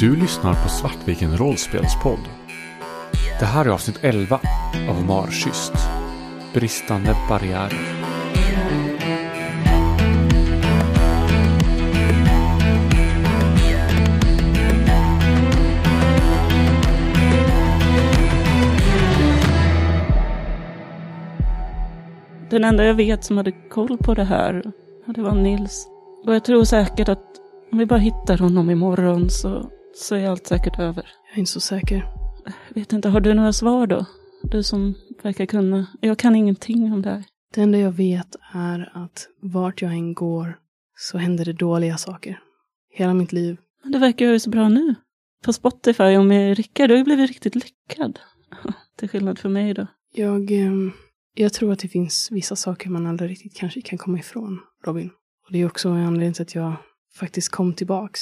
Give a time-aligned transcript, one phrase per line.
[0.00, 2.18] Du lyssnar på Svartviken rollspelspodd.
[3.40, 4.40] Det här är avsnitt 11
[4.88, 5.72] av Marschyst.
[6.54, 7.72] Bristande barriärer.
[22.50, 24.72] Den enda jag vet som hade koll på det här,
[25.06, 25.88] det var Nils.
[26.26, 27.24] Och jag tror säkert att
[27.72, 31.12] om vi bara hittar honom imorgon så, så är allt säkert över.
[31.28, 32.08] Jag är inte så säker.
[32.44, 34.06] Jag vet inte, har du några svar då?
[34.42, 35.86] Du som verkar kunna.
[36.00, 37.24] Jag kan ingenting om det här.
[37.54, 40.58] Det enda jag vet är att vart jag än går
[40.96, 42.40] så händer det dåliga saker.
[42.90, 43.56] Hela mitt liv.
[43.82, 44.94] Men det verkar ju så bra nu.
[45.44, 48.18] På Spotify och med Rickard, du har ju blivit riktigt lyckad.
[48.96, 49.86] Till skillnad från mig då.
[50.14, 50.92] Jag, ehm,
[51.34, 55.10] jag tror att det finns vissa saker man aldrig riktigt kanske kan komma ifrån, Robin.
[55.46, 56.76] Och det är också en anledning till att jag
[57.18, 58.20] faktiskt kom tillbaks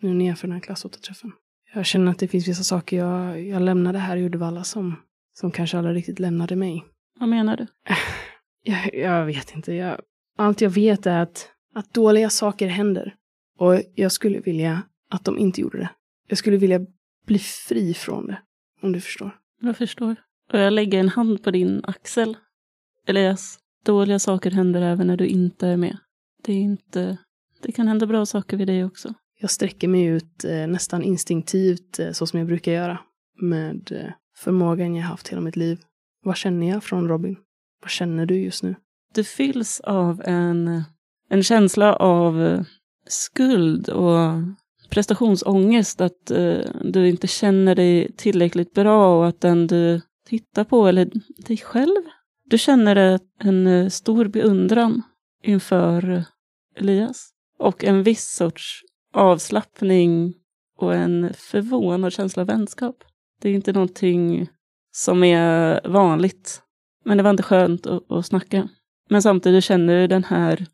[0.00, 1.32] nu nerför den här klassåterträffen.
[1.74, 4.96] Jag känner att det finns vissa saker jag, jag lämnade här i Uddevalla som,
[5.32, 6.84] som kanske aldrig riktigt lämnade mig.
[7.20, 7.66] Vad menar du?
[8.62, 9.72] Jag, jag vet inte.
[9.72, 10.00] Jag,
[10.38, 13.14] allt jag vet är att, att dåliga saker händer.
[13.58, 15.90] Och jag skulle vilja att de inte gjorde det.
[16.28, 16.80] Jag skulle vilja
[17.26, 18.38] bli fri från det.
[18.82, 19.36] Om du förstår.
[19.60, 20.16] Jag förstår.
[20.52, 22.36] Och jag lägger en hand på din axel.
[23.06, 25.96] Elias, dåliga saker händer även när du inte är med.
[26.42, 27.18] Det är inte...
[27.62, 29.14] Det kan hända bra saker vid dig också.
[29.40, 32.98] Jag sträcker mig ut eh, nästan instinktivt eh, så som jag brukar göra.
[33.40, 35.80] Med eh, förmågan jag haft hela mitt liv.
[36.24, 37.36] Vad känner jag från Robin?
[37.82, 38.74] Vad känner du just nu?
[39.14, 40.82] Du fylls av en,
[41.30, 42.64] en känsla av
[43.06, 44.18] skuld och
[44.90, 46.00] prestationsångest.
[46.00, 51.10] Att eh, du inte känner dig tillräckligt bra och att den du tittar på, eller
[51.46, 52.02] dig själv,
[52.44, 55.02] du känner en stor beundran
[55.42, 56.24] inför
[56.76, 57.30] Elias.
[57.58, 58.82] Och en viss sorts
[59.18, 60.34] avslappning
[60.78, 63.04] och en förvånad känsla av vänskap.
[63.40, 64.48] Det är inte någonting
[64.92, 66.62] som är vanligt.
[67.04, 68.68] Men det var inte skönt att, att snacka.
[69.10, 70.66] Men samtidigt känner du den här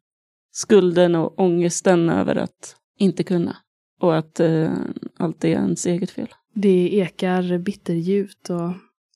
[0.52, 3.56] skulden och ångesten över att inte kunna.
[4.00, 4.72] Och att eh,
[5.16, 6.28] allt är ens eget fel.
[6.54, 8.72] Det ekar bitterljut och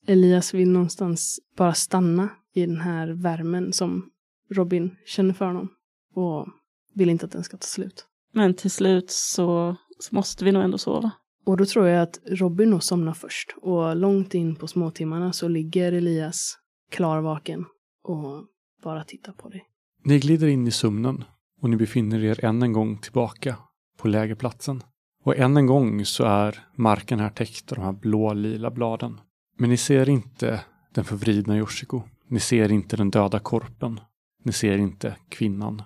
[0.07, 4.11] Elias vill någonstans bara stanna i den här värmen som
[4.51, 5.69] Robin känner för honom.
[6.15, 6.47] Och
[6.95, 8.08] vill inte att den ska ta slut.
[8.33, 11.11] Men till slut så, så måste vi nog ändå sova.
[11.47, 13.55] Och då tror jag att Robin nog somnar först.
[13.63, 16.59] Och långt in på småtimmarna så ligger Elias
[16.91, 17.65] klarvaken
[18.05, 18.45] och
[18.83, 19.65] bara tittar på dig.
[20.05, 21.25] Ni glider in i sömnen
[21.61, 23.57] och ni befinner er än en gång tillbaka
[23.99, 24.83] på lägerplatsen.
[25.25, 29.21] Och än en gång så är marken här täckt av de här blå-lila bladen.
[29.59, 30.61] Men ni ser inte
[30.95, 32.03] den förvridna Yoshiko.
[32.29, 34.01] Ni ser inte den döda korpen.
[34.45, 35.83] Ni ser inte kvinnan.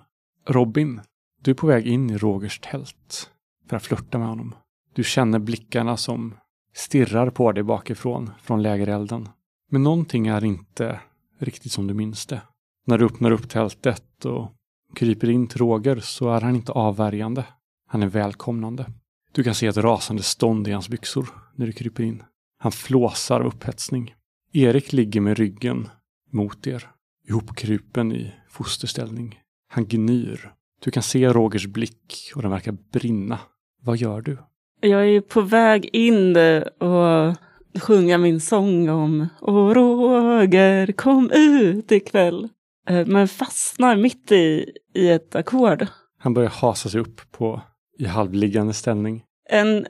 [0.47, 1.01] Robin,
[1.43, 3.31] du är på väg in i Rogers tält
[3.69, 4.55] för att flirta med honom.
[4.93, 6.33] Du känner blickarna som
[6.73, 9.29] stirrar på dig bakifrån, från lägerelden.
[9.71, 10.99] Men någonting är inte
[11.39, 12.41] riktigt som du minns det.
[12.85, 14.51] När du öppnar upp tältet och
[14.95, 17.45] kryper in till Roger så är han inte avvärjande.
[17.87, 18.85] Han är välkomnande.
[19.31, 22.23] Du kan se ett rasande stånd i hans byxor när du kryper in.
[22.57, 24.15] Han flåsar av upphetsning.
[24.51, 25.89] Erik ligger med ryggen
[26.31, 26.89] mot er,
[27.27, 29.39] ihopkrupen i fosterställning.
[29.67, 30.53] Han gnyr.
[30.83, 33.39] Du kan se Rogers blick och den verkar brinna.
[33.81, 34.37] Vad gör du?
[34.81, 36.37] Jag är på väg in
[36.79, 37.35] och
[37.81, 42.49] sjunga min sång om Åh Roger, kom ut ikväll.
[42.89, 45.87] Eh, Men fastnar mitt i, i ett ackord.
[46.19, 47.61] Han börjar hasa sig upp på
[47.99, 49.23] i halvliggande ställning.
[49.49, 49.85] En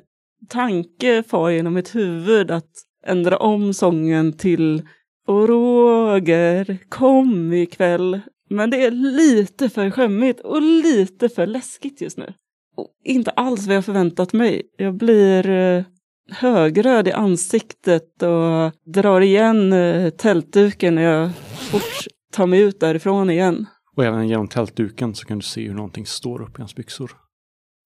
[0.49, 2.71] tanke far genom mitt huvud att
[3.05, 4.87] ändra om sången till
[5.27, 8.21] Åh Roger, kom ikväll.
[8.53, 12.33] Men det är lite för skämmigt och lite för läskigt just nu.
[12.75, 14.61] Och inte alls vad jag förväntat mig.
[14.77, 15.83] Jag blir eh,
[16.31, 21.31] högröd i ansiktet och drar igen eh, tältduken när jag
[21.71, 23.65] fort tar mig ut därifrån igen.
[23.95, 27.11] Och även genom tältduken så kan du se hur någonting står upp i hans byxor.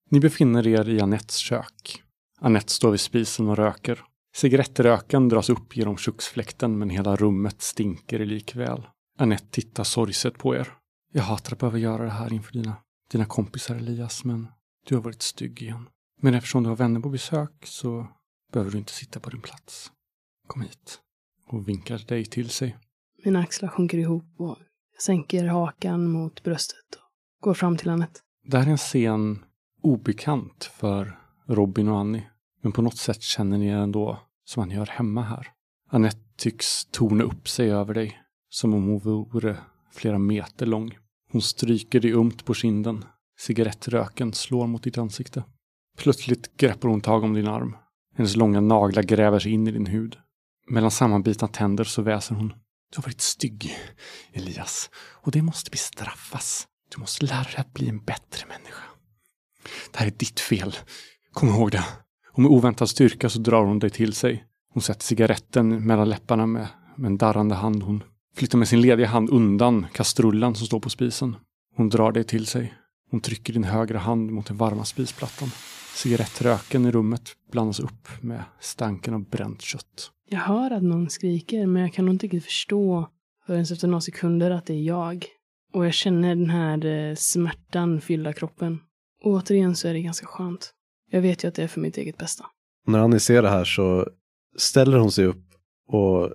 [0.09, 2.03] Ni befinner er i Anettes kök.
[2.40, 4.03] Anette står vid spisen och röker.
[4.35, 8.84] Cigarettröken dras upp genom köksfläkten men hela rummet stinker likväl.
[9.17, 10.73] Anette tittar sorgset på er.
[11.14, 12.75] Jag hatar att behöva göra det här inför dina,
[13.11, 14.47] dina kompisar Elias, men
[14.85, 15.90] du har varit stygg igen.
[16.22, 18.08] Men eftersom du har vänner på besök så
[18.53, 19.91] behöver du inte sitta på din plats.
[20.47, 20.99] Kom hit.
[21.47, 22.78] Och vinkar dig till sig.
[23.25, 24.58] Mina axlar sjunker ihop och
[24.93, 28.20] jag sänker hakan mot bröstet och går fram till Anette.
[28.43, 29.46] Det här är en scen
[29.81, 32.29] obekant för Robin och Annie.
[32.61, 35.47] Men på något sätt känner ni er ändå som att ni hör hemma här.
[35.90, 38.22] Anette tycks torna upp sig över dig.
[38.49, 39.58] Som om hon vore
[39.91, 40.97] flera meter lång.
[41.32, 43.05] Hon stryker dig ömt på kinden.
[43.40, 45.44] Cigarettröken slår mot ditt ansikte.
[45.97, 47.76] Plötsligt greppar hon tag om din arm.
[48.16, 50.17] Hennes långa naglar gräver sig in i din hud.
[50.70, 52.47] Mellan sammanbitna tänder så väser hon.
[52.91, 53.76] Du har varit stygg,
[54.34, 54.90] Elias.
[54.96, 56.67] Och det måste bestraffas.
[56.96, 58.84] Du måste lära dig att bli en bättre människa.
[59.91, 60.76] Det här är ditt fel.
[61.34, 61.85] Kom ihåg det.
[62.32, 64.46] Och med oväntad styrka så drar hon dig till sig.
[64.73, 67.84] Hon sätter cigaretten mellan läpparna med, med en darrande hand.
[67.84, 68.03] Hon
[68.37, 71.35] flyttar med sin lediga hand undan kastrullen som står på spisen.
[71.75, 72.73] Hon drar dig till sig.
[73.11, 75.49] Hon trycker din högra hand mot den varma spisplattan.
[75.95, 80.11] Cigarettröken i rummet blandas upp med stanken av bränt kött.
[80.29, 83.09] Jag hör att någon skriker, men jag kan nog inte riktigt förstå
[83.45, 85.25] förrän efter några sekunder att det är jag.
[85.73, 88.79] Och jag känner den här eh, smärtan fylla kroppen.
[89.23, 90.73] Och återigen så är det ganska skönt.
[91.11, 92.45] Jag vet ju att det är för mitt eget bästa.
[92.87, 94.07] När Annie ser det här så
[94.57, 95.45] ställer hon sig upp
[95.87, 96.34] och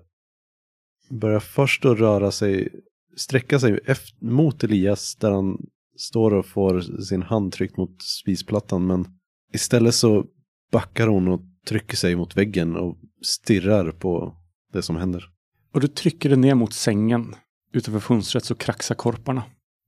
[1.20, 2.68] börjar först att röra sig,
[3.16, 5.58] sträcka sig efter, mot Elias där han
[5.96, 8.86] står och får sin hand tryckt mot spisplattan.
[8.86, 9.06] Men
[9.52, 10.26] istället så
[10.72, 14.36] backar hon och trycker sig mot väggen och stirrar på
[14.72, 15.24] det som händer.
[15.74, 17.34] Och du trycker dig ner mot sängen.
[17.72, 19.42] Utanför fönstret så kraxar korparna.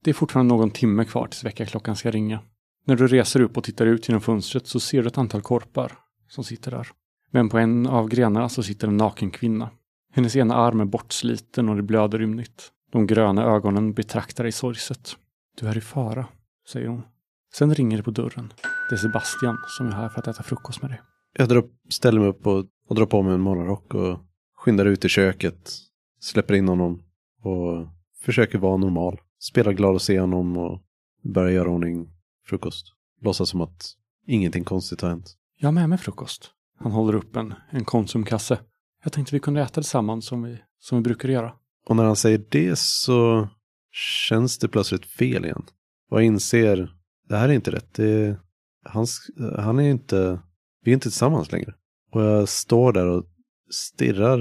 [0.04, 2.40] Det är fortfarande någon timme kvar tills väckarklockan ska ringa.
[2.86, 5.92] När du reser upp och tittar ut genom fönstret så ser du ett antal korpar
[6.28, 6.88] som sitter där.
[7.30, 9.70] Men på en av grenarna så sitter en naken kvinna.
[10.16, 12.72] Hennes ena arm är bortsliten och det blöder ymnigt.
[12.92, 15.16] De gröna ögonen betraktar dig sorgset.
[15.60, 16.26] Du är i fara,
[16.72, 17.02] säger hon.
[17.54, 18.52] Sen ringer det på dörren.
[18.88, 21.00] Det är Sebastian som är här för att äta frukost med dig.
[21.36, 24.18] Jag drar ställer mig upp och, och drar på mig en morgonrock och
[24.56, 25.70] skyndar ut i köket.
[26.20, 27.02] Släpper in honom
[27.42, 27.86] och
[28.20, 29.20] försöker vara normal.
[29.38, 30.82] Spelar glad att se honom och
[31.22, 32.08] börjar göra ordning
[32.46, 32.86] frukost.
[33.20, 33.94] Låtsas som att
[34.26, 35.36] ingenting konstigt har hänt.
[35.56, 36.50] Jag har med mig frukost.
[36.78, 38.58] Han håller upp en, en Konsumkasse.
[39.04, 41.52] Jag tänkte vi kunde äta tillsammans som vi, som vi brukar göra.
[41.86, 43.48] Och när han säger det så
[44.28, 45.64] känns det plötsligt fel igen.
[46.10, 46.94] Och jag inser,
[47.28, 47.94] det här är inte rätt.
[47.94, 48.36] Det,
[48.84, 49.06] han,
[49.56, 50.40] han är inte,
[50.84, 51.74] vi är inte tillsammans längre.
[52.12, 53.24] Och jag står där och
[53.70, 54.38] stirrar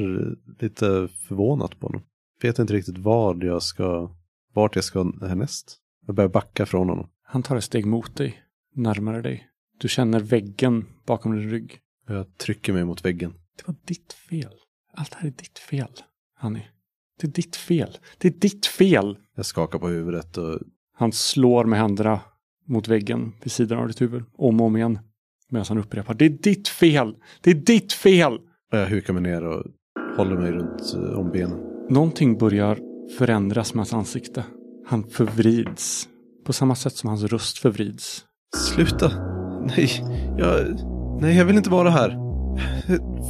[0.61, 2.01] lite förvånat på honom.
[2.41, 4.15] Vet inte riktigt vad jag ska,
[4.53, 5.77] vart jag ska härnäst.
[6.05, 7.09] Jag börjar backa från honom.
[7.23, 8.43] Han tar ett steg mot dig,
[8.75, 9.47] närmare dig.
[9.79, 11.79] Du känner väggen bakom din rygg.
[12.07, 13.33] Jag trycker mig mot väggen.
[13.57, 14.53] Det var ditt fel.
[14.93, 15.91] Allt det här är ditt fel,
[16.35, 16.67] Hanni.
[17.21, 17.97] Det är ditt fel.
[18.17, 19.17] Det är ditt fel!
[19.35, 20.59] Jag skakar på huvudet och
[20.95, 22.19] Han slår med händerna
[22.67, 24.99] mot väggen vid sidan av ditt huvud, om och om igen.
[25.49, 27.15] Medan han upprepar, det är ditt fel!
[27.41, 28.39] Det är ditt fel!
[28.71, 29.65] och jag hukar mig ner och
[30.17, 31.59] håller mig runt eh, om benen.
[31.89, 32.79] Någonting börjar
[33.17, 34.43] förändras med hans ansikte.
[34.87, 36.09] Han förvrids.
[36.45, 38.25] På samma sätt som hans röst förvrids.
[38.55, 39.11] Sluta!
[39.65, 39.89] Nej,
[40.37, 40.79] jag,
[41.21, 42.22] nej, jag vill inte vara här.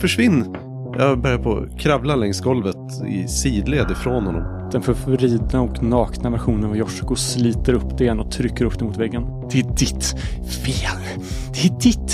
[0.02, 0.56] Försvinn!
[0.98, 2.76] Jag börjar på kravla längs golvet
[3.08, 4.70] i sidled ifrån honom.
[4.72, 8.86] Den förvridna och nakna versionen av Yoshiko sliter upp det igen och trycker upp det
[8.86, 9.24] mot väggen.
[9.52, 10.06] Det är ditt
[10.66, 11.00] fel!
[11.54, 12.12] Det är ditt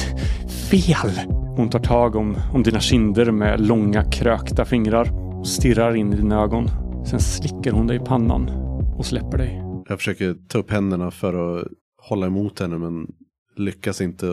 [0.69, 1.11] fel!
[1.55, 6.15] Hon tar tag om, om dina kinder med långa krökta fingrar och stirrar in i
[6.15, 6.67] dina ögon.
[7.05, 8.49] Sen slickar hon dig i pannan
[8.97, 9.63] och släpper dig.
[9.89, 11.67] Jag försöker ta upp händerna för att
[12.01, 13.07] hålla emot henne men
[13.55, 14.25] lyckas inte.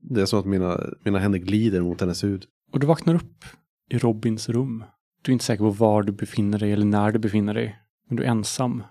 [0.00, 2.44] Det är som att mina, mina händer glider mot hennes hud.
[2.72, 3.44] Och du vaknar upp
[3.90, 4.84] i Robins rum.
[5.22, 7.78] Du är inte säker på var du befinner dig eller när du befinner dig.
[8.08, 8.82] Men du är ensam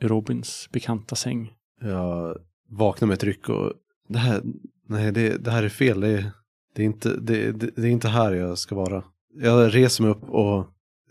[0.00, 1.52] i Robins bekanta säng.
[1.80, 2.36] Jag
[2.68, 3.72] vaknar med ett ryck och
[4.08, 4.42] det här,
[4.86, 6.00] nej det, det här är fel.
[6.00, 6.32] Det,
[6.74, 9.04] det, är inte, det, det, det är inte här jag ska vara.
[9.34, 10.66] Jag reser mig upp och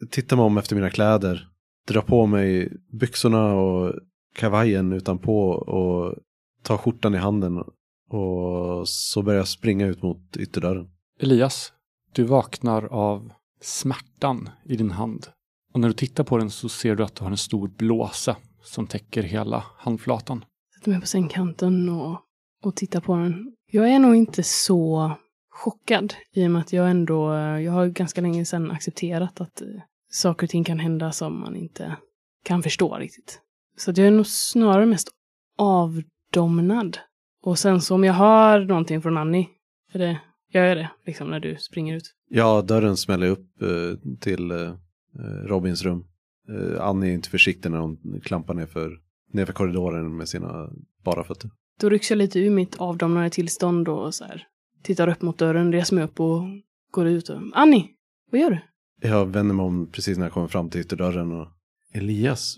[0.10, 1.48] tittar mig om efter mina kläder.
[1.88, 3.94] Drar på mig byxorna och
[4.36, 6.16] kavajen utanpå och
[6.64, 7.64] tar skjortan i handen.
[8.10, 10.90] Och så börjar jag springa ut mot ytterdörren.
[11.20, 11.74] Elias,
[12.14, 15.28] du vaknar av smärtan i din hand.
[15.74, 18.36] Och när du tittar på den så ser du att du har en stor blåsa
[18.64, 20.46] som täcker hela handflatan.
[20.76, 22.22] Sätter mig på sängkanten och,
[22.64, 23.54] och tittar på den.
[23.72, 25.12] Jag är nog inte så
[25.50, 29.68] chockad i och med att jag ändå, jag har ganska länge sedan accepterat att eh,
[30.12, 31.96] saker och ting kan hända som man inte
[32.44, 33.42] kan förstå riktigt.
[33.78, 35.10] Så jag är nog snarare mest
[35.58, 36.98] avdomnad.
[37.48, 39.48] Och sen så om jag hör någonting från Annie,
[39.94, 40.20] är det,
[40.52, 42.14] jag är det liksom när du springer ut.
[42.30, 44.74] Ja, dörren smäller upp eh, till eh,
[45.46, 46.04] Robins rum.
[46.50, 48.92] Eh, Annie är inte försiktig när hon klampar ner för,
[49.34, 50.70] ner för korridoren med sina
[51.04, 51.50] bara fötter.
[51.80, 54.48] Då rycks jag lite ur mitt avdomnade tillstånd och så här
[54.84, 56.42] tittar upp mot dörren, reser mig upp och
[56.92, 57.90] går ut och Annie,
[58.32, 58.60] vad gör du?
[59.08, 61.48] Jag vänder mig om precis när jag kommer fram till ytterdörren och
[61.94, 62.56] Elias,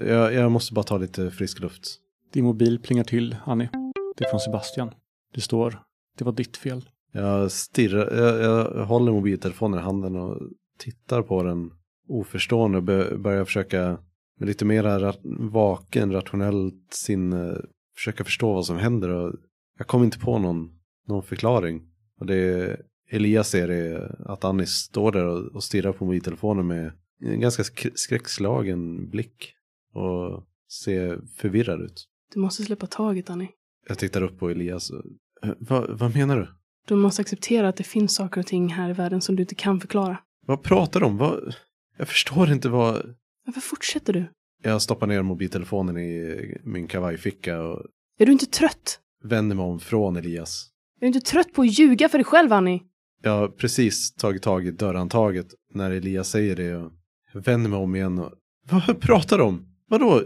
[0.00, 1.98] eh, jag, jag måste bara ta lite frisk luft.
[2.32, 3.68] Din mobil plingar till, Annie.
[4.14, 4.90] Det är från Sebastian.
[5.34, 5.82] Det står,
[6.18, 6.88] det var ditt fel.
[7.12, 8.40] Jag stirrar, jag,
[8.76, 10.40] jag håller mobiltelefonen i handen och
[10.78, 11.70] tittar på den
[12.08, 13.98] oförstående och bör- börjar försöka
[14.38, 17.60] med lite mera ra- vaken, rationellt sinne
[17.96, 19.34] försöka förstå vad som händer och
[19.78, 21.82] jag kommer inte på någon, någon förklaring.
[22.20, 22.76] Och det
[23.10, 27.62] Elias ser är att Annie står där och, och stirrar på mobiltelefonen med en ganska
[27.62, 29.54] sk- skräckslagen blick.
[29.94, 30.44] Och
[30.82, 32.04] ser förvirrad ut.
[32.34, 33.48] Du måste släppa taget, Annie.
[33.88, 34.90] Jag tittar upp på Elias.
[34.90, 36.48] "Eh, vad, menar du?
[36.88, 39.54] Du måste acceptera att det finns saker och ting här i världen som du inte
[39.54, 40.18] kan förklara.
[40.46, 41.16] Vad pratar du om?
[41.16, 41.54] Vad,
[41.98, 43.14] jag förstår inte vad...
[43.46, 44.24] Varför fortsätter du?
[44.62, 47.82] Jag stoppar ner mobiltelefonen i min kavajficka och
[48.18, 49.00] Är du inte trött?
[49.22, 50.68] vänder mig om från Elias.
[50.96, 52.82] Är du inte trött på att ljuga för dig själv, Annie?
[53.22, 56.76] Jag har precis tagit tag i dörrhandtaget när Elias säger det.
[56.76, 56.92] Och
[57.34, 58.32] vänder mig om igen och...
[58.70, 59.66] Vad pratar du om?
[59.88, 60.22] Vadå?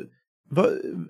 [0.51, 0.67] Vad,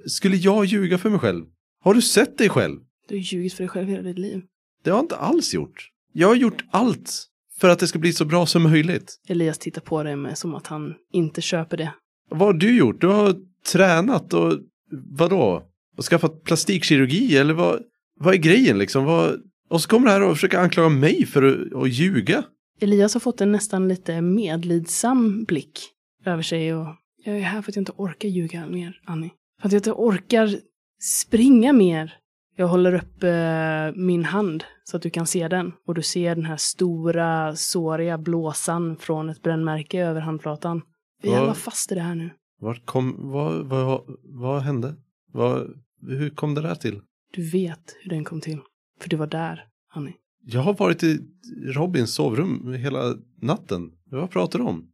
[0.06, 1.44] skulle jag ljuga för mig själv?
[1.80, 2.80] Har du sett dig själv?
[3.08, 4.42] Du har ljugit för dig själv hela ditt liv.
[4.84, 5.90] Det har jag inte alls gjort.
[6.12, 7.26] Jag har gjort allt
[7.58, 9.20] för att det ska bli så bra som möjligt.
[9.28, 11.92] Elias tittar på dig med som att han inte köper det.
[12.30, 13.00] Vad har du gjort?
[13.00, 13.36] Du har
[13.72, 14.58] tränat och
[14.90, 15.62] vadå?
[15.96, 17.82] Och skaffat plastikkirurgi eller vad,
[18.20, 19.04] vad är grejen liksom?
[19.04, 22.44] Vad, och så kommer du här och försöker anklaga mig för att, att ljuga.
[22.80, 25.80] Elias har fått en nästan lite medlidsam blick
[26.24, 26.86] över sig och
[27.24, 29.30] jag är här för att jag inte orkar ljuga mer, Annie.
[29.60, 30.58] För att jag inte orkar
[30.98, 32.14] springa mer.
[32.56, 36.34] Jag håller upp eh, min hand så att du kan se den och du ser
[36.34, 40.82] den här stora, såriga blåsan från ett brännmärke över handflatan.
[41.22, 42.30] Vi alla fast i det här nu.
[42.60, 44.94] Vart kom, vad, vad, vad hände?
[45.32, 45.66] Vad,
[46.08, 47.00] hur kom det där till?
[47.32, 48.58] Du vet hur den kom till.
[49.00, 50.14] För du var där, Annie.
[50.44, 51.20] Jag har varit i
[51.66, 53.90] Robins sovrum hela natten.
[54.10, 54.90] Vad pratar du om?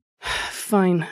[0.70, 1.04] Fine.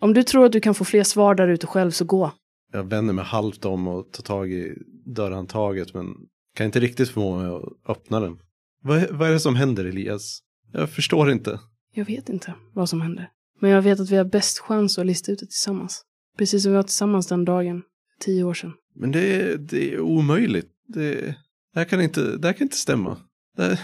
[0.00, 2.32] Om du tror att du kan få fler svar där ute själv så gå.
[2.72, 4.74] Jag vänder mig halvt om och tar tag i
[5.06, 6.06] dörrhandtaget men
[6.54, 8.38] kan inte riktigt förmå mig att öppna den.
[8.82, 10.40] Vad, är- vad är det som händer Elias?
[10.72, 11.60] Jag förstår inte.
[11.94, 13.30] Jag vet inte vad som hände.
[13.60, 16.02] Men jag vet att vi har bäst chans att lista ut det tillsammans.
[16.38, 17.82] Precis som vi var tillsammans den dagen,
[18.20, 18.72] tio år sedan.
[18.94, 20.68] Men det, är- det är omöjligt.
[20.86, 21.34] Det, det,
[21.74, 23.16] här kan inte, det här kan inte stämma.
[23.56, 23.80] Det,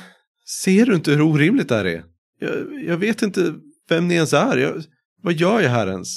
[0.64, 2.05] ser du inte hur orimligt det här är?
[2.38, 3.55] Jag, jag vet inte
[3.88, 4.57] vem ni ens är.
[4.57, 4.83] Jag,
[5.23, 6.09] vad gör jag här ens?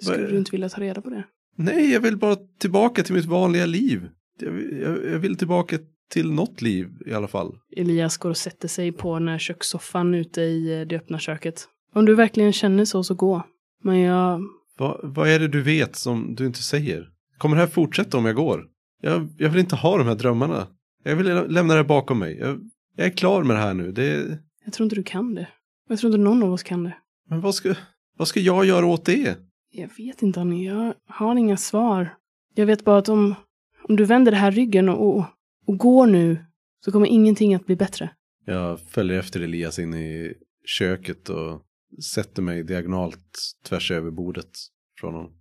[0.00, 1.24] Skulle du inte vilja ta reda på det?
[1.56, 4.08] Nej, jag vill bara tillbaka till mitt vanliga liv.
[4.40, 5.78] Jag, jag, jag vill tillbaka
[6.10, 7.52] till något liv i alla fall.
[7.76, 11.68] Elias går och sätter sig på den här kökssoffan ute i eh, det öppna köket.
[11.94, 13.42] Om du verkligen känner så, så gå.
[13.82, 14.40] Men jag...
[14.78, 17.08] Vad, vad är det du vet som du inte säger?
[17.38, 18.64] Kommer det här fortsätta om jag går?
[19.02, 20.66] Jag, jag vill inte ha de här drömmarna.
[21.04, 22.38] Jag vill lä- lämna det bakom mig.
[22.38, 22.60] Jag,
[22.96, 23.92] jag är klar med det här nu.
[23.92, 25.48] Det, Jag tror inte du kan det.
[25.88, 26.96] Jag tror inte någon av oss kan det.
[27.30, 27.74] men vad ska,
[28.18, 29.38] vad ska jag göra åt det?
[29.76, 30.66] Jag vet inte, Annie.
[30.66, 32.16] Jag har inga svar.
[32.54, 33.34] Jag vet bara att om,
[33.88, 35.24] om du vänder det här ryggen och, och,
[35.66, 36.44] och går nu
[36.84, 38.10] så kommer ingenting att bli bättre.
[38.44, 41.62] Jag följer efter Elias in i köket och
[42.14, 44.50] sätter mig diagonalt tvärs över bordet
[45.00, 45.32] från honom.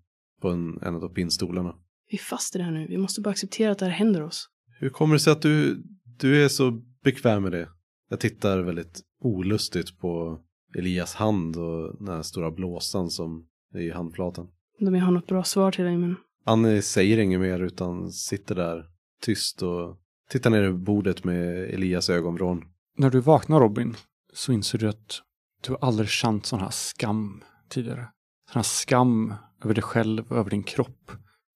[0.42, 1.75] På en, en av pinnstolarna.
[2.10, 2.88] Vi är fast i det här nu.
[2.88, 4.50] Vi måste bara acceptera att det här händer oss.
[4.80, 5.84] Hur kommer det sig att du,
[6.20, 6.72] du är så
[7.04, 7.70] bekväm med det?
[8.10, 10.40] Jag tittar väldigt olustigt på
[10.78, 14.48] Elias hand och den här stora blåsan som i handflatan.
[14.77, 16.15] Jag har något bra svar till dig, men
[16.46, 18.86] Annie säger inget mer utan sitter där
[19.22, 19.98] tyst och
[20.30, 22.65] tittar ner över bordet med Elias ögonvrån.
[22.98, 23.96] När du vaknar Robin
[24.34, 25.22] så inser du att
[25.62, 28.08] du har aldrig känt sån här skam tidigare.
[28.51, 31.12] Sån här skam över dig själv och över din kropp.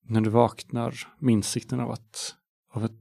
[0.05, 2.35] När du vaknar med insikten av, att,
[2.73, 2.91] av ett,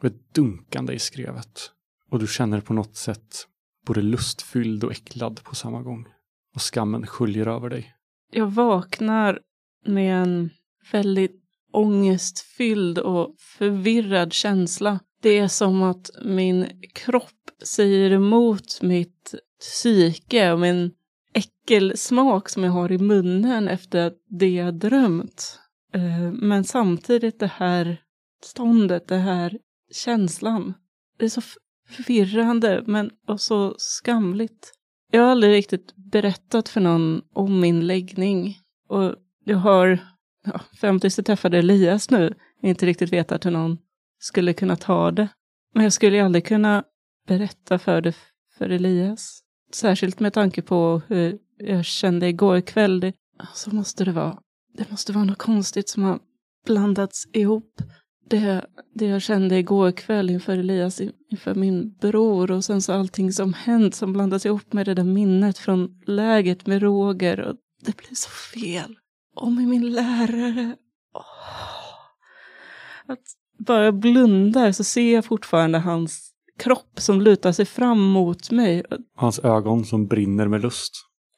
[0.00, 1.70] av ett dunkande i skrevet.
[2.10, 3.48] Och du känner på något sätt
[3.86, 6.06] både lustfylld och äcklad på samma gång.
[6.54, 7.94] Och skammen sköljer över dig.
[8.36, 9.40] Jag vaknar
[9.86, 10.50] med en
[10.92, 11.40] väldigt
[11.72, 15.00] ångestfylld och förvirrad känsla.
[15.22, 20.90] Det är som att min kropp säger emot mitt psyke och min
[21.34, 25.58] äckelsmak som jag har i munnen efter det jag drömt.
[25.92, 28.00] Eh, men samtidigt det här
[28.44, 29.58] ståndet, det här
[29.92, 30.74] känslan.
[31.18, 31.42] Det är så
[31.88, 34.72] förvirrande men och så skamligt.
[35.14, 38.58] Jag har aldrig riktigt berättat för någon om min läggning.
[38.88, 39.98] Och jag har,
[40.44, 43.78] ja, fram tills jag träffade Elias nu, inte riktigt vetat hur någon
[44.18, 45.28] skulle kunna ta det.
[45.74, 46.84] Men jag skulle ju aldrig kunna
[47.26, 48.14] berätta för det
[48.58, 49.40] för Elias.
[49.72, 53.00] Särskilt med tanke på hur jag kände igår kväll.
[53.00, 53.12] Det,
[53.54, 54.38] så måste det vara.
[54.72, 56.18] Det måste vara något konstigt som har
[56.66, 57.82] blandats ihop.
[58.28, 61.00] Det, det jag kände igår kväll inför Elias,
[61.30, 65.04] inför min bror och sen så allting som hänt som blandas ihop med det där
[65.04, 67.40] minnet från läget med Roger.
[67.40, 68.96] Och det blir så fel.
[69.36, 70.76] Och med min lärare.
[71.14, 73.12] Åh.
[73.12, 73.22] Att
[73.58, 78.84] bara jag blundar så ser jag fortfarande hans kropp som lutar sig fram mot mig.
[79.16, 80.92] Hans ögon som brinner med lust.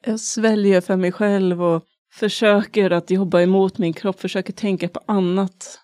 [0.05, 4.99] Jag sväljer för mig själv och försöker att jobba emot min kropp, försöker tänka på
[5.07, 5.79] annat.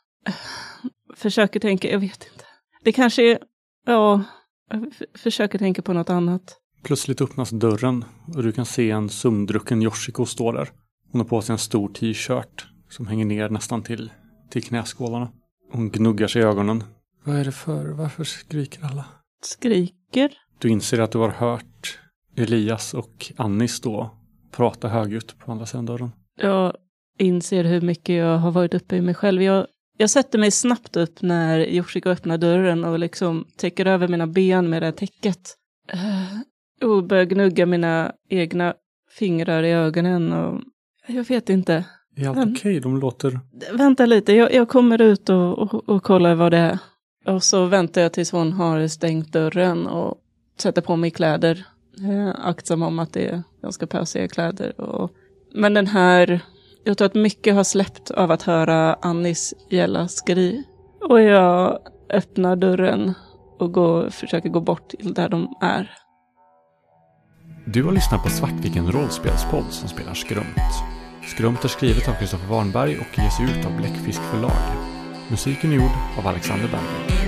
[1.15, 2.45] Försöker tänka, jag vet inte.
[2.83, 3.39] Det kanske är,
[3.85, 4.23] ja,
[4.69, 6.57] Jag försöker tänka på något annat.
[6.83, 10.69] Plötsligt öppnas dörren och du kan se en sömndrucken Yoshiko stå där.
[11.11, 14.11] Hon har på sig en stor t-shirt som hänger ner nästan till,
[14.49, 15.31] till knäskålarna.
[15.71, 16.83] Hon gnuggar sig i ögonen.
[17.23, 17.85] Vad är det för?
[17.85, 19.05] Varför skriker alla?
[19.43, 20.31] Skriker.
[20.59, 21.99] Du inser att du har hört
[22.35, 24.17] Elias och Annis då
[24.51, 26.11] prata högljutt på andra sidan dörren.
[26.35, 26.75] Jag
[27.19, 29.41] inser hur mycket jag har varit uppe i mig själv.
[29.41, 34.27] Jag, jag sätter mig snabbt upp när Yoshiko öppnar dörren och liksom täcker över mina
[34.27, 35.55] ben med det här täcket.
[35.91, 38.73] Eh, och börjar gnugga mina egna
[39.19, 40.61] fingrar i ögonen och
[41.07, 41.85] jag vet inte.
[42.15, 42.79] Är allt okej?
[42.79, 43.39] De låter...
[43.73, 46.79] Vänta lite, jag, jag kommer ut och, och, och kollar vad det är.
[47.25, 50.17] Och så väntar jag tills hon har stängt dörren och
[50.57, 51.65] sätter på mig kläder.
[51.99, 54.81] Eh, aktsam om att det är ganska pösiga kläder.
[54.81, 55.11] Och,
[55.53, 56.41] men den här,
[56.83, 60.63] jag tror att mycket har släppt av att höra Annis gälla skri.
[61.09, 63.13] Och jag öppnar dörren
[63.59, 65.91] och går, försöker gå bort till där de är.
[67.65, 70.73] Du har lyssnat på Svartviken rollspelspodd som spelar Skrömt.
[71.27, 74.61] Skrömt är skrivet av Kristoffer Warnberg och ges ut av Bläckfisk förlag.
[75.29, 77.22] Musiken är gjord av Alexander Bergman.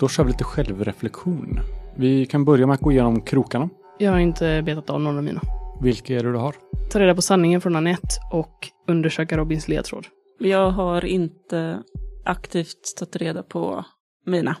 [0.00, 1.60] Då kör vi lite självreflektion.
[1.96, 3.68] Vi kan börja med att gå igenom krokarna.
[3.98, 5.40] Jag har inte betat av någon av mina.
[5.82, 6.54] Vilka är det du har?
[6.90, 10.06] Ta reda på sanningen från Anette och undersöka Robins ledtråd.
[10.38, 11.82] Jag har inte
[12.24, 13.84] aktivt tagit reda på
[14.26, 14.56] mina.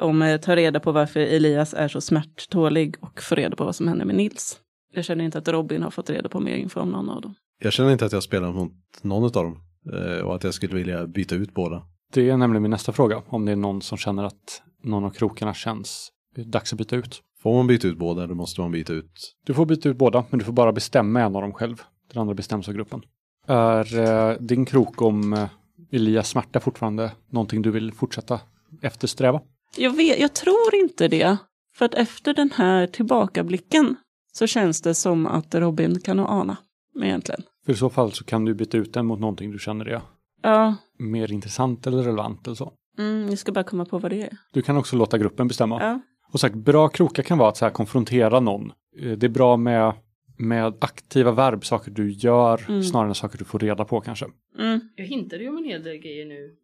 [0.00, 3.76] Om jag tar reda på varför Elias är så smärttålig och får reda på vad
[3.76, 4.58] som händer med Nils.
[4.94, 7.34] Jag känner inte att Robin har fått reda på mer info om någon av dem.
[7.62, 8.72] Jag känner inte att jag spelar mot
[9.02, 9.56] någon av dem.
[9.92, 11.82] eh, Och att jag skulle vilja byta ut båda.
[12.12, 13.22] Det är nämligen min nästa fråga.
[13.28, 17.22] Om det är någon som känner att någon av krokarna känns dags att byta ut.
[17.42, 19.34] Får man byta ut båda eller måste man byta ut?
[19.46, 21.82] Du får byta ut båda, men du får bara bestämma en av dem själv.
[22.12, 23.02] Den andra bestäms av gruppen.
[23.46, 25.48] Är eh, din krok om eh,
[25.92, 28.40] Elias smärta fortfarande någonting du vill fortsätta
[28.82, 29.40] eftersträva?
[29.76, 31.36] Jag, vet, jag tror inte det.
[31.76, 33.96] För att efter den här tillbakablicken
[34.32, 36.56] så känns det som att Robin kan nog ana.
[37.02, 37.42] Egentligen.
[37.66, 40.02] För i så fall så kan du byta ut den mot någonting du känner är
[40.42, 42.72] Ja, mer intressant eller relevant eller så.
[42.98, 44.30] Mm, jag ska bara komma på vad det är.
[44.52, 45.82] Du kan också låta gruppen bestämma.
[45.82, 46.00] Ja.
[46.32, 48.72] Och sagt, bra krokar kan vara att så här konfrontera någon.
[49.00, 49.92] Eh, Det är bra med,
[50.38, 52.82] med aktiva verb, saker du gör, Mm.
[52.82, 54.26] snarare än saker du får reda på kanske.
[54.58, 54.80] Mm.
[54.96, 56.56] Jag hintade ju om en hel del grejer nu.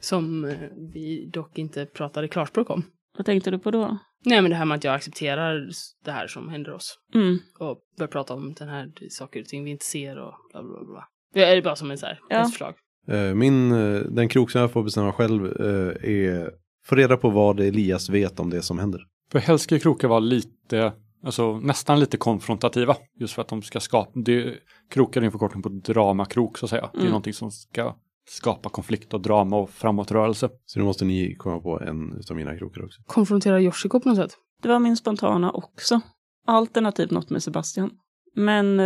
[0.00, 0.56] Som eh,
[0.92, 2.82] vi dock inte pratade klarspråk om.
[3.16, 3.98] Vad tänkte du på då?
[4.24, 5.68] Nej men det här med att jag accepterar
[6.04, 6.98] det här som händer oss.
[7.14, 7.38] Mm.
[7.58, 10.72] Och börjar prata om den här saker och ting vi inte ser och bla bla
[10.78, 10.84] bla.
[10.84, 11.08] bla.
[11.34, 12.40] Det är bara som en så här, Ja.
[12.40, 12.74] ett förslag.
[13.08, 16.50] Eh, Min, eh, den krok som jag får bestämma själv eh, är
[16.86, 19.00] få reda på vad Elias vet om det som händer.
[19.32, 20.92] För helst ska krokar vara lite,
[21.24, 22.96] alltså nästan lite konfrontativa.
[23.20, 24.54] Just för att de ska skapa, det,
[24.90, 26.90] krokar är en förkortning på dramakrok så att säga.
[26.92, 27.10] Det är Mm.
[27.10, 27.96] någonting som ska
[28.28, 30.48] skapa konflikt och drama och framåtrörelse.
[30.66, 33.02] Så nu måste ni komma på en av mina krokar också.
[33.06, 34.32] Konfrontera Yoshiko på något sätt.
[34.62, 36.00] Det var min spontana också.
[36.46, 37.90] Alternativt något med Sebastian.
[38.34, 38.80] Men,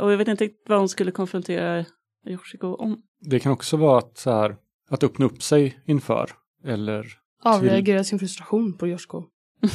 [0.00, 1.84] och jag vet inte vad hon skulle konfrontera
[2.26, 3.02] Yoshiko om.
[3.20, 4.56] Det kan också vara att, så här,
[4.88, 6.30] att öppna upp sig inför.
[6.64, 7.06] Eller,
[7.42, 9.24] Avreagera sin frustration på Yoshiko.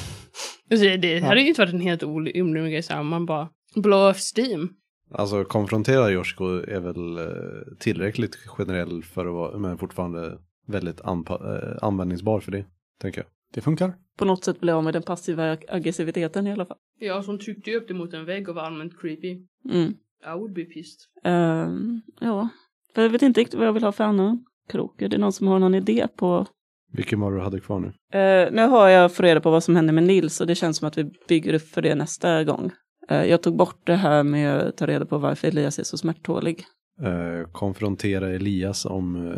[0.71, 4.10] Alltså, det, hade ju inte varit en helt orimlig grej så här, man bara blow
[4.10, 4.69] off steam.
[5.12, 11.55] Alltså konfrontera Yoshiko är väl eh, tillräckligt generell för att vara, men fortfarande väldigt anpa-
[11.73, 12.65] eh, användningsbar för det,
[13.01, 13.27] tänker jag.
[13.53, 13.93] det funkar.
[14.17, 16.77] På något sätt bli av med den passiva ag- aggressiviteten i alla fall.
[16.99, 19.38] Ja, som tryckte upp det mot en vägg och var allmänt creepy.
[19.71, 19.93] Mm.
[20.23, 20.99] I would be pissed.
[21.23, 22.49] Ehm, ja,
[22.95, 25.01] för jag vet inte riktigt vad jag vill ha för annan krok.
[25.01, 26.45] Är det någon som har någon idé på?
[26.91, 28.19] Vilken var du hade kvar nu?
[28.19, 30.78] Eh, nu har jag fått reda på vad som händer med Nils och det känns
[30.78, 32.71] som att vi bygger upp för det nästa gång.
[33.10, 35.97] Eh, jag tog bort det här med att ta reda på varför Elias är så
[35.97, 36.63] smärttålig.
[37.01, 39.34] Eh, konfrontera Elias om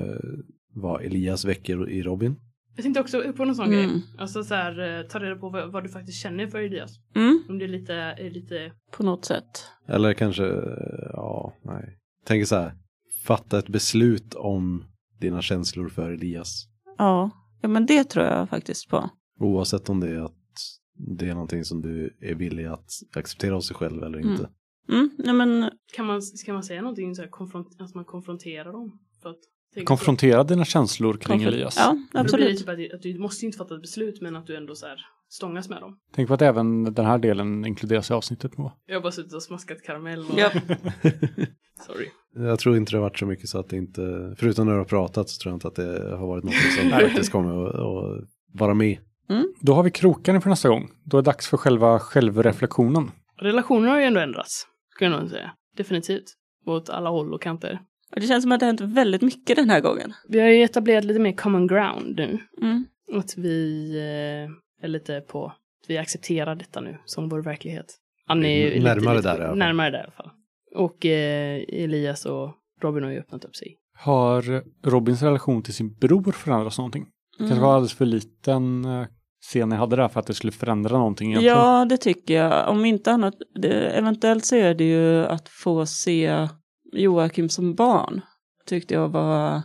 [0.74, 2.36] vad Elias väcker i Robin.
[2.78, 3.90] Jag tänkte också på någon sån Mm.
[3.90, 4.02] grej.
[4.18, 6.92] Alltså så här, eh, ta reda på vad, vad du faktiskt känner för Elias.
[7.16, 8.72] Mm, Om det är lite, är lite...
[8.92, 9.64] på något sätt.
[9.88, 11.98] Eller kanske, eh, ja, nej.
[12.26, 12.74] Tänker så här,
[13.26, 14.84] fatta ett beslut om
[15.20, 16.68] dina känslor för Elias.
[16.98, 17.30] Ja,
[17.62, 19.10] ja men det tror jag faktiskt på.
[19.40, 20.34] Oavsett om det är att
[21.18, 24.50] det är någonting som du är villig att acceptera hos dig själv eller inte.
[24.90, 28.72] Mm, nej men Kan man, kan man säga någonting så här, konfront, att man konfronterar
[28.72, 29.00] dem?
[29.22, 29.40] För att,
[29.86, 31.76] Konfrontera dina känslor kring konflikt- Elias.
[31.80, 32.60] Ja, absolut.
[32.60, 34.98] typ att, att du måste inte fatta ett beslut men att du ändå så här
[35.30, 35.98] stångas med dem.
[36.16, 38.58] Tänk på att även den här delen inkluderas i avsnittet.
[38.58, 38.72] Nå.
[38.86, 40.40] Jag har bara suttit och smaskat karamell och...
[40.40, 40.50] Ja.
[41.86, 42.08] Sorry.
[42.36, 44.80] Jag tror inte det har varit så mycket så att det inte, förutom när du
[44.80, 48.24] har pratat så tror jag inte att det har varit något som faktiskt kommer att,
[48.54, 48.98] vara med
[49.30, 49.54] Mm.
[49.62, 50.90] Då har vi kroken inför nästa gång.
[51.04, 53.12] Då är det dags för själva självreflektionen.
[53.40, 55.52] Relationer har ju ändå ändrats, skulle jag nog säga.
[55.78, 56.24] Definitivt.
[56.66, 57.80] Åt alla håll och kanter.
[58.16, 60.14] Och det känns som att det har hänt väldigt mycket den här gången.
[60.28, 62.38] Vi har ju etablerat lite mer common ground nu.
[62.62, 62.86] Mm.
[63.14, 67.86] Att vi eh, är lite på, att vi accepterar detta nu som vår verklighet.
[68.28, 69.58] Annie är ju lite- Närmare lite- där fall.
[69.58, 70.30] Närmare där i alla fall.
[70.76, 73.78] Och eh, Elias och Robin har ju öppnat upp sig.
[74.00, 77.06] Har Robins relation till sin bror förändrats någonting?
[77.40, 77.50] Mm.
[77.50, 79.06] kanske var alldeles för liten eh,
[79.42, 81.58] scen jag hade där för att det skulle förändra någonting egentligen.
[81.58, 82.70] Ja, det tycker jag.
[82.70, 86.48] Om inte annat, det, eventuellt så är det ju att få se
[86.98, 88.22] Joakim som barn.
[88.66, 89.62] Tyckte jag var,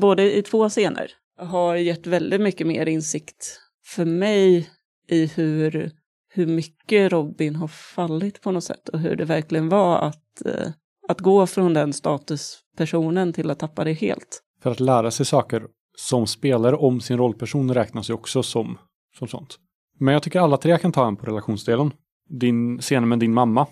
[0.00, 4.70] både i två scener, har gett väldigt mycket mer insikt för mig
[5.08, 5.90] i hur,
[6.28, 10.70] hur mycket Robin har fallit på något sätt och hur det verkligen var att, eh,
[11.08, 14.42] att gå från den statuspersonen till att tappa det helt.
[14.62, 15.66] För att lära sig saker
[15.96, 18.78] som spelare om sin rollperson räknas ju också som,
[19.18, 19.58] som sånt.
[19.98, 21.92] Men jag tycker alla tre kan ta en på relationsdelen.
[22.28, 23.66] Din scen med din mamma,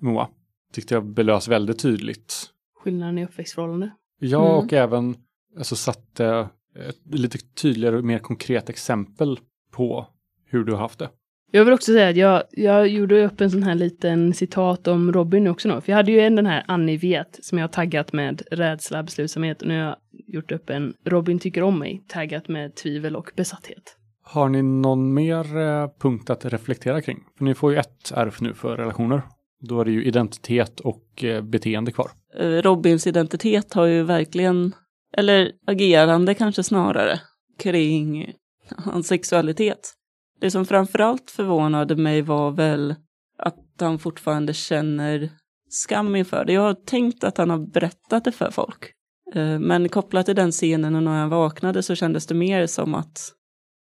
[0.00, 0.28] Moa,
[0.72, 2.53] tyckte jag belös väldigt tydligt.
[2.84, 3.90] Skillnaden i uppväxtförhållande.
[4.20, 4.64] Ja, Mm.
[4.64, 5.14] och även
[5.58, 6.48] alltså, satte
[6.88, 9.38] ett lite tydligare och mer konkret exempel
[9.72, 10.06] på
[10.46, 11.08] hur du har haft det.
[11.50, 15.12] Jag vill också säga att jag, jag gjorde upp en sån här liten citat om
[15.12, 15.80] Robin också nu.
[15.80, 19.02] För jag hade ju en den här Annie vet som jag har taggat med rädsla,
[19.02, 19.62] beslutsamhet.
[19.62, 23.30] Och nu har jag gjort upp en Robin tycker om mig taggat med tvivel och
[23.36, 23.96] besatthet.
[24.22, 27.24] Har ni någon mer eh, punkt att reflektera kring?
[27.38, 29.22] För ni får ju ett ärv nu för relationer.
[29.60, 32.10] Då är det ju identitet och eh, beteende kvar.
[32.38, 34.74] Eh, Robins identitet har ju verkligen,
[35.16, 37.20] eller agerande kanske snarare,
[37.58, 38.32] kring
[38.76, 39.94] hans sexualitet.
[40.40, 42.94] Det som framförallt förvånade mig var väl
[43.38, 45.30] att han fortfarande känner
[45.68, 46.52] skam inför det.
[46.52, 48.92] Jag har tänkt att han har berättat det för folk.
[49.34, 52.94] Eh, men kopplat till den scenen och när han vaknade så kändes det mer som
[52.94, 53.32] att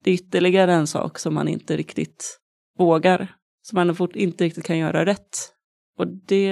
[0.04, 2.38] det är ytterligare en sak som han inte riktigt
[2.78, 3.34] vågar.
[3.62, 5.52] Som han fort inte riktigt kan göra rätt.
[5.98, 6.46] Och det,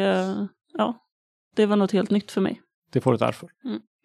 [0.73, 0.95] ja,
[1.57, 2.61] det var något helt nytt för mig.
[2.93, 3.49] Det får ett ärv för.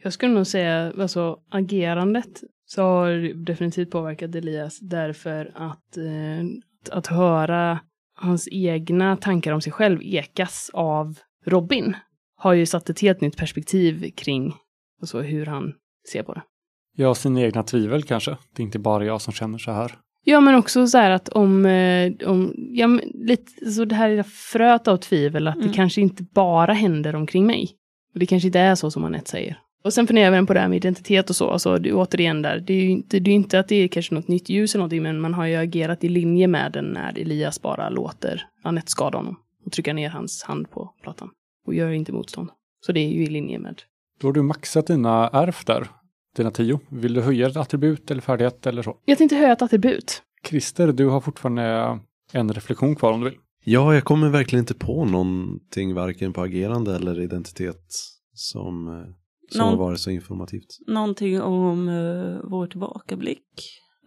[0.04, 6.46] Jag skulle nog säga, alltså agerandet så har definitivt påverkat Elias därför att, eh,
[6.92, 7.80] att höra
[8.16, 11.96] hans egna tankar om sig själv ekas av Robin
[12.36, 14.54] har ju satt ett helt nytt perspektiv kring
[15.02, 15.74] alltså, hur han
[16.12, 16.42] ser på det.
[16.96, 18.38] Ja, sina egna tvivel kanske.
[18.56, 19.98] Det är inte bara jag som känner så här.
[20.24, 24.24] Ja, men också så här att om, eh, om ja, lite så det här lilla
[24.24, 25.68] fröet av tvivel, att Mm.
[25.68, 27.70] det kanske inte bara händer omkring mig.
[28.14, 29.60] Och det kanske inte är så som Anette säger.
[29.84, 32.42] Och sen funderar jag även på det här med identitet och så, alltså det, återigen
[32.42, 34.76] där, det är ju inte, det är inte att det är kanske något nytt ljus
[34.76, 38.44] eller någonting, men man har ju agerat i linje med den när Elias bara låter
[38.64, 41.30] Anette skada honom och trycka ner hans hand på platan
[41.68, 42.50] och gör inte motstånd.
[42.86, 43.82] Så det är ju i linje med.
[44.22, 45.88] Då har du maxat dina ärv där.
[46.36, 46.80] Dina tio.
[46.90, 48.98] Vill du höja ett attribut eller färdighet eller så?
[49.06, 50.22] Jag tänkte höja ett attribut.
[50.48, 52.00] Christer, du har fortfarande
[52.32, 53.40] en reflektion kvar om du vill.
[53.64, 57.84] Ja, jag kommer verkligen inte på någonting, varken på agerande eller identitet,
[58.34, 58.94] som, eh,
[59.50, 60.78] som Någon- har varit så informativt.
[60.88, 63.44] Någonting om uh, vår tillbakablick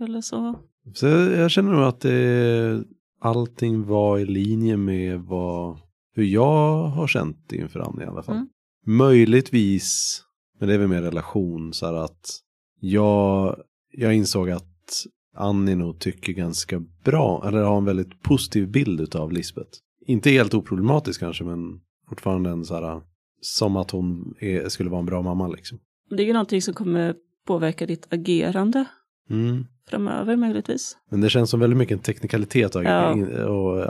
[0.01, 0.59] eller så.
[0.95, 2.85] Så jag, jag känner nog att det,
[3.21, 5.79] allting var i linje med vad,
[6.15, 8.35] hur jag har känt inför Annie i alla fall.
[8.37, 8.49] Mm.
[8.87, 10.21] Möjligtvis,
[10.65, 12.41] men det är väl mer relation, så här att
[12.81, 13.57] jag,
[13.93, 15.05] jag insåg att
[15.37, 19.71] Annie nog tycker ganska bra, eller har en väldigt positiv bild av Lisbeth.
[20.07, 23.01] Inte helt oproblematisk kanske, men fortfarande en så här,
[23.41, 25.79] som att hon är, skulle vara en bra mamma liksom.
[26.11, 27.15] Det är ju någonting som kommer
[27.47, 28.85] påverka ditt agerande
[29.31, 29.67] Mm.
[29.89, 30.97] framöver möjligtvis.
[31.11, 33.09] Men det känns som väldigt mycket en teknikalitet att Ja.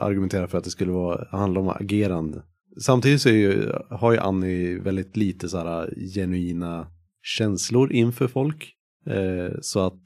[0.01, 2.43] argumentera för att det skulle vara, handla om agerande.
[2.81, 6.87] Samtidigt så är ju, har ju Annie väldigt lite så här genuina
[7.23, 8.75] känslor inför folk.
[9.07, 10.03] Eh, så att,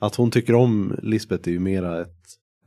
[0.00, 2.18] att hon tycker om Lisbeth är ju mera ett,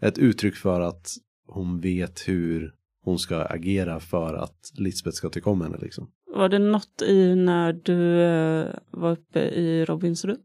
[0.01, 1.07] ett uttryck för att
[1.47, 2.71] hon vet hur
[3.03, 6.11] hon ska agera för att Lisbeth ska tycka om henne liksom.
[6.35, 10.37] Var det något i när du eh, var uppe i Robins rum?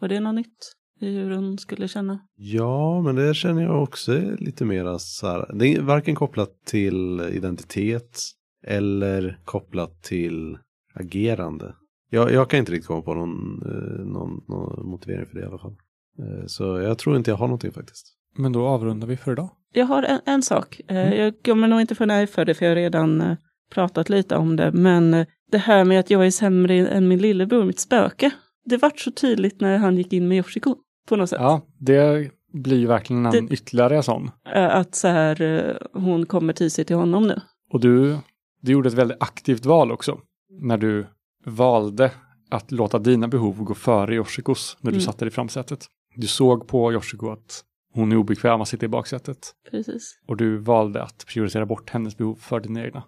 [0.00, 2.18] Var det något nytt hur hon skulle känna?
[2.36, 5.50] Ja, men det känner jag också lite mera så här.
[5.54, 8.20] Det är varken kopplat till identitet
[8.66, 10.58] eller kopplat till
[10.94, 11.74] agerande.
[12.10, 15.46] Jag, jag kan inte riktigt komma på någon, eh, någon, någon motivering för det i
[15.46, 15.74] alla fall.
[16.18, 18.06] Eh, Så jag tror inte jag har någonting faktiskt.
[18.38, 19.50] Men då avrundar vi för idag.
[19.72, 20.80] Jag har en, en sak.
[20.88, 21.18] Eh, Mm.
[21.18, 23.36] Jag kommer nog inte få nej för det för jag har redan
[23.70, 24.72] pratat lite om det.
[24.72, 28.30] Men det här med att jag är sämre än min lillebror, mitt spöke.
[28.64, 30.76] Det vart så tydligt när han gick in med Yoshiko.
[31.08, 31.40] På något sätt.
[31.40, 34.30] Ja, det blir ju verkligen en Det- ytterligare sån.
[34.54, 37.40] Att så här, eh, hon kommer till sig till honom nu.
[37.70, 38.18] Och du,
[38.60, 40.18] du gjorde ett väldigt aktivt val också.
[40.60, 41.06] När du
[41.44, 42.10] valde
[42.50, 45.04] att låta dina behov gå före Yoshikos när du Mm.
[45.04, 45.86] satte dig i framsätet.
[46.16, 47.64] Du såg på Yoshiko att
[47.96, 49.38] Hon är obekväm att sitta i baksätet.
[49.70, 50.18] Precis.
[50.26, 53.02] Och du valde att prioritera bort hennes behov för dina egna.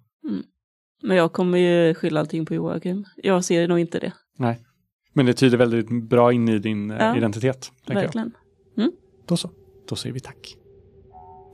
[1.02, 3.04] Men jag kommer ju skylla allting på Joakim.
[3.16, 4.12] Jag ser nog inte det.
[4.38, 4.58] Nej.
[5.16, 7.72] Men det tyder väldigt bra in i din eh, Ja, identitet.
[7.86, 8.32] Verkligen.
[9.26, 9.50] Då så.
[9.88, 10.56] Då säger vi tack.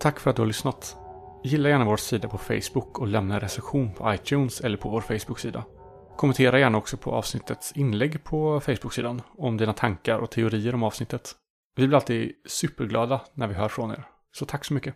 [0.00, 0.96] Tack för att du har lyssnat.
[1.44, 5.00] Gilla gärna vår sida på Facebook och lämna en recension på iTunes eller på vår
[5.00, 5.64] Facebook-sida.
[6.16, 11.32] Kommentera gärna också på avsnittets inlägg på Facebook-sidan om dina tankar och teorier om avsnittet.
[11.76, 14.04] Vi blir alltid superglada när vi hör från er.
[14.32, 14.94] Så tack så mycket.